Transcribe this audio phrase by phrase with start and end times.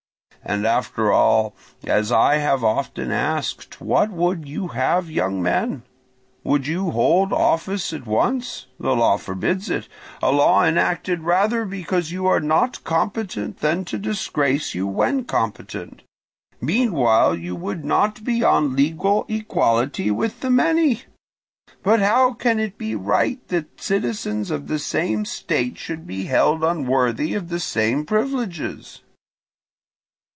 [0.43, 1.55] And after all,
[1.85, 5.83] as I have often asked, what would you have, young men?
[6.43, 8.65] Would you hold office at once?
[8.79, 9.87] The law forbids it,
[10.19, 16.01] a law enacted rather because you are not competent than to disgrace you when competent.
[16.59, 21.03] Meanwhile you would not be on a legal equality with the many!
[21.83, 26.63] But how can it be right that citizens of the same state should be held
[26.63, 29.01] unworthy of the same privileges?